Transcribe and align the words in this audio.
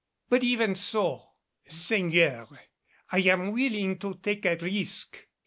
"But 0.29 0.43
even 0.43 0.73
so" 0.73 1.27
"Seigneur, 1.67 2.47
I 3.11 3.19
am 3.19 3.51
willing 3.51 3.99
to 3.99 4.15
take 4.15 4.45
a 4.47 4.55
risk. 4.57 5.27